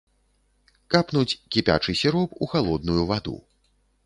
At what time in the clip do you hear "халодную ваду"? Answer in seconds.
2.55-3.37